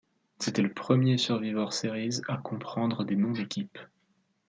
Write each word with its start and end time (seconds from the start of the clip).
C'était 0.39 0.63
le 0.63 0.73
premier 0.73 1.19
Survivor 1.19 1.73
Series 1.73 2.21
à 2.27 2.37
comprendre 2.37 3.03
des 3.03 3.15
noms 3.15 3.33
d'équipes. 3.33 3.77